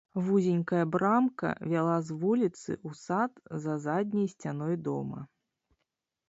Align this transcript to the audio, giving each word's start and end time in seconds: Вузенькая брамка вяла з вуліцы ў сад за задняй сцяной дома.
Вузенькая 0.27 0.85
брамка 0.93 1.49
вяла 1.73 1.97
з 2.07 2.17
вуліцы 2.23 2.71
ў 2.87 2.89
сад 3.03 3.31
за 3.67 3.77
задняй 3.85 4.27
сцяной 4.33 4.75
дома. 4.89 5.21